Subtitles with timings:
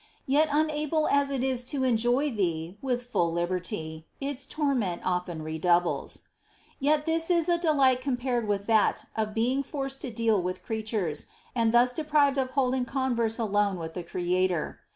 [0.25, 6.23] Yet, unable: as it is to enjoy Thee with full liberty, its torment often redoubles.
[6.79, 9.31] Yet this is a delight compared with that of EXCLAMATIONS.
[9.31, 13.93] 79 being forced to deal with creatures, and thus deprived of holding converse alone with
[13.93, 14.79] the Creator.